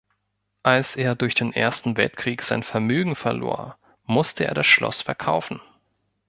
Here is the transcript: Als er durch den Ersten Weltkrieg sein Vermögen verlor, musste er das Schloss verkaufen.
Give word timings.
Als 0.63 0.95
er 0.95 1.13
durch 1.13 1.35
den 1.35 1.53
Ersten 1.53 1.95
Weltkrieg 1.95 2.41
sein 2.41 2.63
Vermögen 2.63 3.15
verlor, 3.15 3.77
musste 4.05 4.45
er 4.45 4.55
das 4.55 4.65
Schloss 4.65 5.03
verkaufen. 5.03 5.61